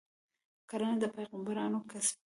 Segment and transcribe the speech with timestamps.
[0.69, 2.19] کرنه د پیغمبرانو کسب دی.